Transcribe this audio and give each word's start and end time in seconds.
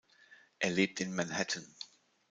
Er 0.57 0.71
lebt 0.71 0.99
in 0.99 1.13
Manhattan. 1.13 1.75